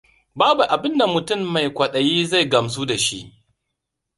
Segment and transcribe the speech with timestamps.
[0.37, 3.19] Babu abinda mutum mai kwaɗayi zai gamsu da shi.